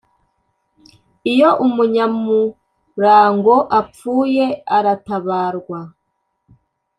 [1.31, 4.45] iyo umunyamurango apfuye
[4.77, 5.79] aratabarwa